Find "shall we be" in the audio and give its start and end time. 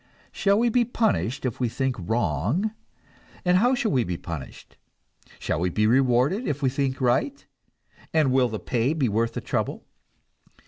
0.31-0.83, 3.75-4.17, 5.37-5.85